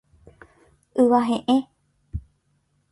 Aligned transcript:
Yva 1.01 1.19
he'ẽ. 1.27 1.57